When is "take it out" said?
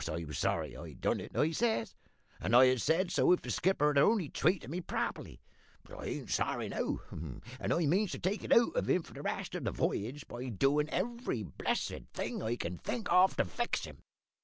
8.19-8.75